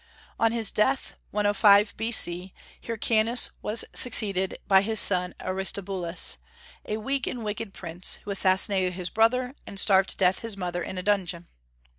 On 0.39 0.51
his 0.51 0.71
death, 0.71 1.13
105 1.29 1.95
B.C., 1.95 2.55
Hyrcanus 2.87 3.51
was 3.61 3.85
succeeded 3.93 4.57
by 4.67 4.81
his 4.81 4.99
son 4.99 5.35
Aristobulus, 5.39 6.39
a 6.87 6.97
weak 6.97 7.27
and 7.27 7.45
wicked 7.45 7.71
prince, 7.71 8.15
who 8.23 8.31
assassinated 8.31 8.93
his 8.93 9.11
brother, 9.11 9.53
and 9.67 9.79
starved 9.79 10.09
to 10.09 10.17
death 10.17 10.39
his 10.39 10.57
mother 10.57 10.81
in 10.81 10.97
a 10.97 11.03
dungeon. 11.03 11.49